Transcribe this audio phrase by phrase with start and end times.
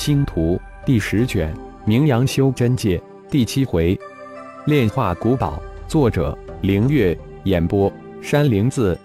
[0.00, 1.52] 星图》第十卷，
[1.84, 4.00] 名扬修真界第七回，
[4.64, 5.62] 炼化古宝。
[5.86, 7.14] 作者：凌月。
[7.44, 8.98] 演播：山灵子。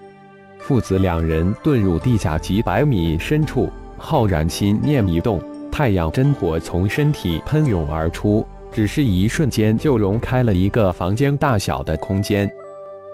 [0.57, 12.49] 父子两人遁入地下几百米深处，浩然心念一动，太阳真火从身体喷涌而出，只是一瞬间就融开了一个房间大小的空间。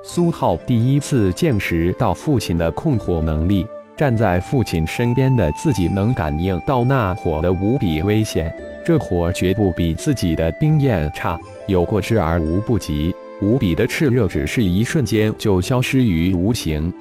[0.03, 3.65] 苏浩第一次见识到父亲的控火能力。
[4.01, 8.51] 站在父亲身边的自己能感应到那火的无比危险，
[8.83, 13.13] 这火绝不比自己的冰焰差，有过之而无不及。
[13.43, 16.91] 无比的炽热，只是一瞬间就消失于无形。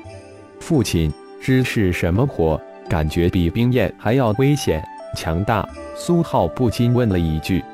[0.59, 1.11] 父亲，
[1.41, 2.61] 知是什么火？
[2.87, 4.85] 感觉比冰焰还要危险、
[5.17, 5.67] 强大。
[5.97, 7.65] 苏浩不禁问了一句：“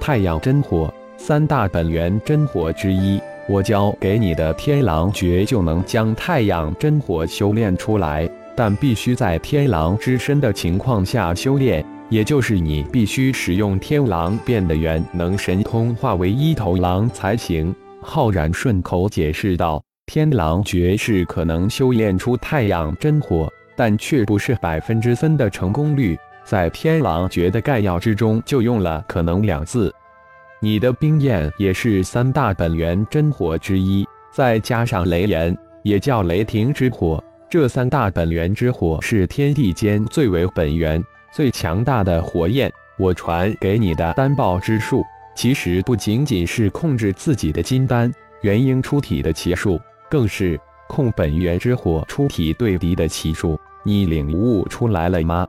[0.00, 3.20] 太阳真火，三大本源真火之一。
[3.46, 17.74] 我教给你的天狼诀，就能将太阳真火修炼出来。”但必须在天狼之身的情况下修炼，也就是你必须使用天狼变的元能神通化为一头狼才行。
[18.00, 26.16] 浩然顺口解释道：“天狼诀是可能修炼出太阳真火，但却不是百分之分的成功率。
[26.44, 29.92] 在天狼诀的概要之中就用了‘可能’两字。
[30.60, 37.22] 你的冰焰也是三大本源真火之一，再加上雷炎，也叫雷霆之火。”
[37.54, 41.00] 这三大本源之火是天地间最为本源、
[41.32, 42.68] 最强大的火焰。
[42.98, 45.04] 我传给你的丹爆之术，
[45.36, 49.80] 其实不仅仅是控制自己的金丹元婴出体的奇术，
[50.10, 53.56] 更是控本源之火出体对敌的奇术。
[53.84, 55.46] 你领悟出来了吗？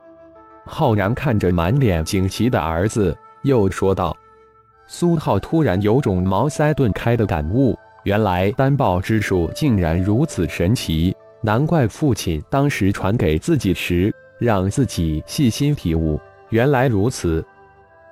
[0.67, 4.15] 浩然看着满脸惊奇的儿子，又说道
[4.85, 11.11] ：“苏浩突然有种茅塞顿开的感悟，原来丹爆之术竟然如此神奇。”
[11.45, 16.19] 难怪父亲当时传给自己时，让自己细心体悟。
[16.49, 17.45] 原来如此。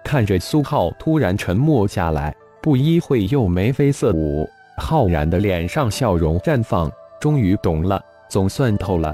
[0.04, 8.00] 看着苏浩突然沉默下来，不一会又眉飞色舞，浩然的脸上笑容绽放，终于懂了，
[8.30, 9.12] 总算透了。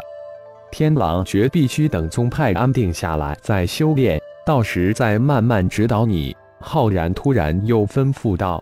[0.70, 6.36] 天狼诀必须等宗派安定下来再修炼，到时再慢慢指导你。
[6.60, 8.62] 浩然突然又吩咐道：“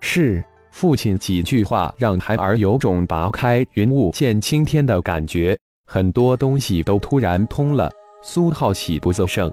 [0.00, 7.90] 是。”父亲几句话让孩儿有种拔开云雾见青天的感觉，很多东西都突然通了。
[8.22, 9.50] 苏浩喜不自胜，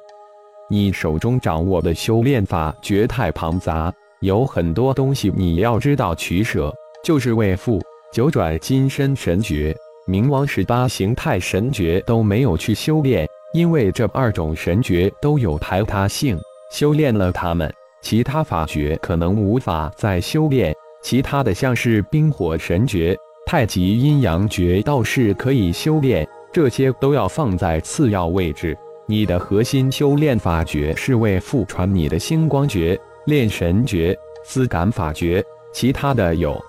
[0.69, 3.91] 你手中掌握的修炼法绝太庞杂，
[4.21, 6.73] 有很多东西你要知道取舍。
[7.03, 9.73] 就是为父九转金身神诀、
[10.07, 16.37] 冥王十八形态神诀都没有去修炼，因为这二种神诀都有排他性，
[16.71, 20.75] 修炼了它们，其他法诀可能无法再修炼。
[21.09, 28.77] 其他的像是冰火神诀、太极阴阳诀，倒是可以修炼，这些都要放在次要位置。
[29.05, 34.13] 你的核心修炼法诀是为父传你的星光诀、炼神诀、
[34.43, 35.41] 思感法诀，
[35.71, 36.61] 其他的有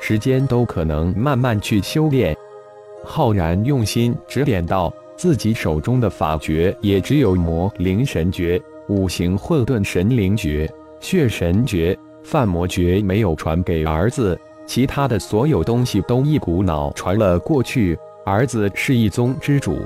[0.00, 2.34] 时间都可能慢慢去修炼。
[3.04, 8.58] 浩然用心指点道：“自己手中的法诀也只有魔灵神诀、
[8.88, 10.66] 五行混沌神灵诀、
[11.00, 17.98] 血神诀。”范魔诀没有传给儿子，其他的所有东西都一股脑传了过去。
[18.24, 19.78] 儿子是一宗之主。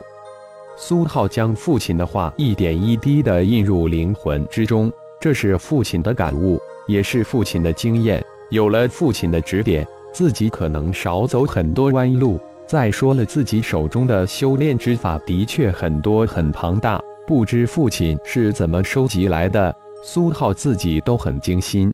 [0.76, 4.90] 苏浩将父亲的话一点一滴地印入灵魂之中，
[5.20, 8.24] 这是父亲的感悟，也是父亲的经验。
[8.50, 12.40] 有了父亲的指点，自己可能少走很多弯路。
[12.66, 19.72] 再说了，自己手中的修炼之法的确很多很庞大，不知父亲是怎么收集来的。
[20.02, 21.92] 苏浩自己都很惊心。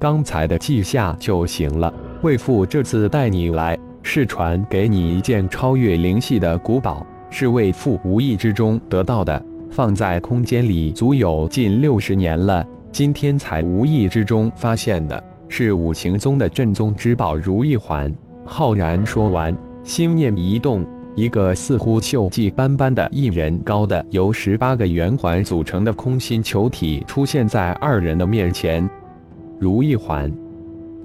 [0.00, 1.92] 刚才的记下就行了。
[2.22, 18.10] 为父这次带你来，是传给你一件超越灵系的古宝，是为父无意之中得到的，放在空间里足有近六十年了，今天才无意之中发现的，是五行宗的镇宗之宝如意环。
[18.46, 20.82] 浩然说完，心念一动，
[21.14, 28.88] 一个似乎锈迹斑斑的一人高的由十八个圆环组成的空心球体出现在二人的面前。
[29.60, 30.32] 如意环，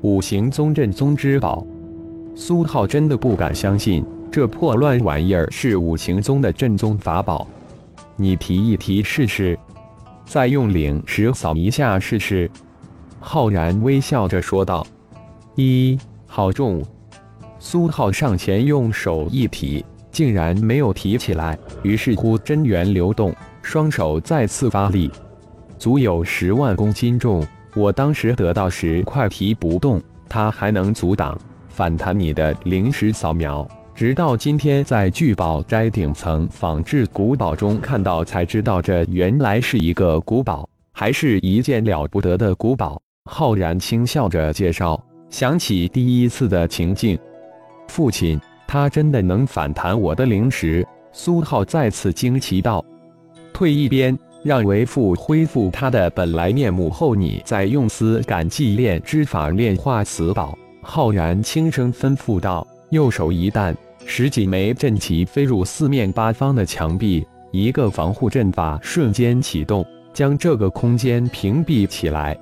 [0.01, 1.67] 五行宗镇宗之宝。
[2.35, 7.45] 苏浩真的不敢相信，这破乱玩意儿是五行宗的镇宗法宝。
[8.15, 9.59] 你提一提试试，
[10.23, 12.49] 再用灵石扫一下试试。
[13.19, 14.87] 浩然微笑着说道
[15.55, 16.81] ：“一，好重。”
[17.59, 21.59] 苏浩上前用手一提，竟然没有提起来。
[21.83, 25.11] 于是乎真元流动，双手再次发力，
[25.77, 27.45] 足有十万公斤重。
[27.75, 31.37] 我当时得到时快提不动，它还能阻挡
[31.67, 33.67] 反弹你的灵石扫描。
[33.93, 43.01] 直到今天在聚宝斋顶层仿制古堡中看到，才知道这原来是一个古堡，还是一件了不得的古堡。
[43.29, 47.19] 浩然轻笑着介绍，想起第一次的情境，
[47.89, 50.87] 父亲，他真的能反弹我的灵石？
[51.11, 52.83] 苏浩再次惊奇道
[53.53, 63.75] ：“退一边，让为父恢复他的本来面目后，你再用思感祭炼之法炼化此宝。”浩然轻声吩咐道，右手一弹。
[64.05, 69.83] 十几枚阵旗飞入四面八方的墙壁，一个防护阵法瞬间启动，
[70.13, 72.37] 将这个空间屏蔽起来。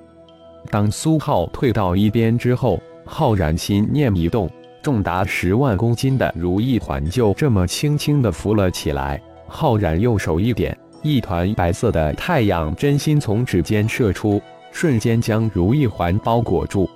[0.69, 4.49] 当苏浩退到一边之后，浩然心念一动，
[4.81, 9.21] 重达十万公斤的如意环就这么轻轻地浮了起来。
[9.47, 14.41] 浩然右手一点，一团白色的太阳真心从指尖射出，
[14.71, 16.89] 瞬间将如意环包裹住。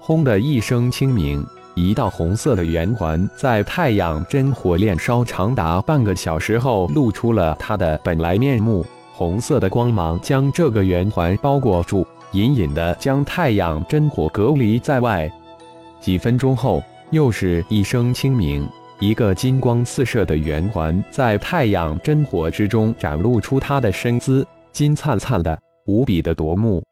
[0.00, 1.46] 轰的一声轻鸣。
[1.76, 8.86] 一道红色的圆环在太阳真火炼烧长达半个小时后，露出了它的本来面目。
[9.12, 15.28] 红色的光芒将这个圆环包裹住，隐隐的将太阳真火隔离在外。
[16.00, 16.80] 几分钟后，
[17.10, 18.64] 又是一声轻鸣，
[19.00, 26.82] 一个金光四射的圆环在太阳真火之中展露出它的身姿，金灿灿的，无比的夺目。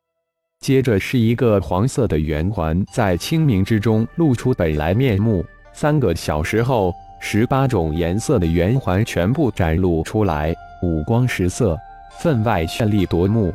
[0.61, 5.45] 接着是一个黄色的圆环，在清明之中露出本来面目。
[5.73, 11.79] 三个小时后，十八种颜色的圆环全部展露出来，五光十色，
[12.19, 13.55] 分外绚丽夺目。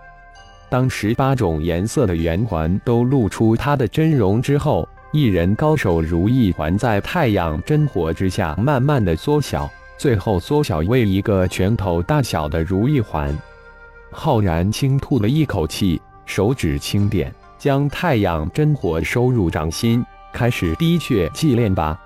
[0.69, 13.36] 当十八种颜色的圆环都露出它的真容之后，一人高手如意环在太阳真火之下慢慢的缩小，最后缩小为一个拳头大小的如意环。
[14.12, 16.01] 浩然轻吐了一口气。
[16.25, 21.98] 手指轻点，将太阳真火收入掌心，开始滴血祭炼吧。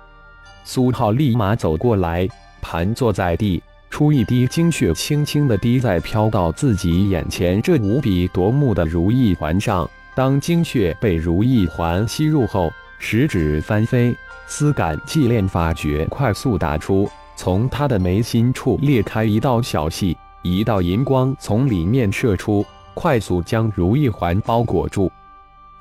[0.62, 2.28] 苏浩立马走过来，
[2.60, 3.60] 盘坐在地，
[3.90, 9.90] 出一滴精血，轻轻地滴在飘到自己眼前这无比夺目的如意环上。
[10.14, 12.72] 当精血被如意环吸入后，
[13.02, 14.16] 食指翻飞，
[14.46, 17.06] 丝感祭炼法诀快速打出，
[17.36, 22.64] 从他的眉心处裂开一道小隙，一道银光从里面射出。
[22.94, 25.10] 快速将如意环包裹住。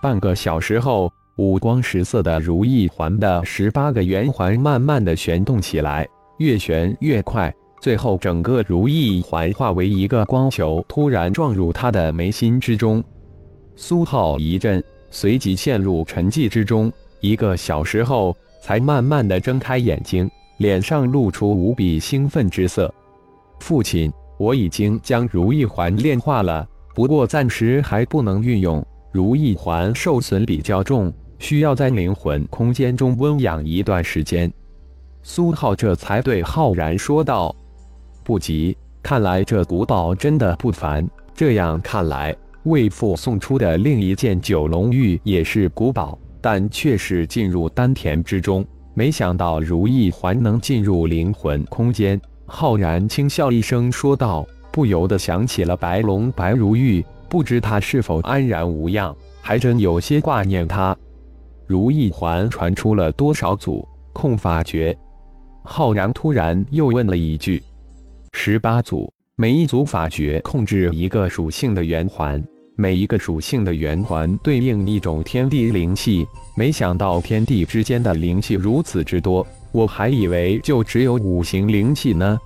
[0.02, 6.06] 半个小时后，五光十色的如意环的十八个圆环慢慢的旋动起来，
[6.40, 13.02] 越旋越快，最后整个如意环化为一个光球，突然撞入他的眉心之中。
[13.76, 16.92] 苏浩一震，随即陷入沉寂之中。
[17.22, 22.94] 一个小时后，才慢慢的睁开眼睛，脸上露出无比兴奋之色。
[23.60, 26.68] 父亲，我已经将如意环炼化了。
[26.94, 34.52] 不过暂时还不能运用，如意环受损比较重，需要在灵魂空间中温养一段时间。
[35.24, 37.56] 苏浩这才对浩然说道
[38.26, 41.08] ：“不急，看来这古堡真的不凡。
[41.36, 48.66] 这样看来，为父送出的另一件九龙玉也是古堡，但却是进入丹田之中。
[48.94, 54.46] 没想到如意环能进入灵魂空间。”浩然轻笑一声说道。
[54.74, 60.96] 不由得想起了白龙白如玉，不知他是否安然无恙，还真有些挂念他。
[61.68, 64.98] 如意环传出了多少组控法诀？
[65.64, 67.62] 浩然突然又问了一句
[68.32, 72.42] ：“十八组，每一组法诀控制一个属性的圆环，
[72.82, 76.26] 每一个属性的圆环对应一种天地灵气。
[76.56, 82.40] 没想到天地之间的灵气如此之多，我还以为就只有五行灵气呢。”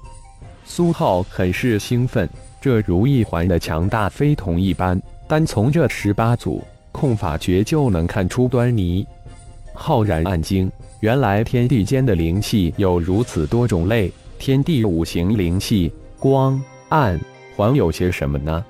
[0.66, 6.62] 苏浩很是兴奋，这如意环的强大非同一般，单从这十八组
[6.92, 9.08] 控法诀就能看出端倪。
[9.74, 15.90] 浩然暗惊，原来天地间的灵气有如此多种类，天地五行灵气，
[16.20, 17.18] 光、暗、
[17.56, 18.66] 还有些什么呢？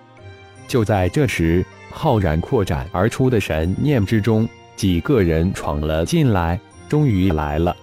[0.67, 7.75] 就在这时，浩然扩展而出的神念之中，几个人闯了进来，终于来了。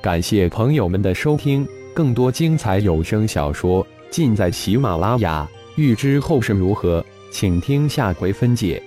[0.00, 1.66] 感谢朋友们的收听。
[1.94, 8.82] 更多精彩有声小说尽在喜马拉雅，欲知后事如何，请听下回分解。